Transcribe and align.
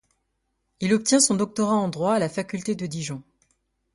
Il 0.79 0.95
obtient 0.95 1.19
son 1.19 1.35
doctorat 1.35 1.75
en 1.75 1.87
droit 1.87 2.15
à 2.15 2.17
la 2.17 2.27
faculté 2.27 2.73
de 2.73 2.87
Dijon. 2.87 3.21